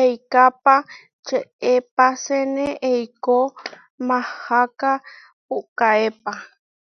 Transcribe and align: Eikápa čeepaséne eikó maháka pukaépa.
Eikápa 0.00 0.74
čeepaséne 1.26 2.66
eikó 2.92 3.36
maháka 4.08 4.90
pukaépa. 5.46 6.32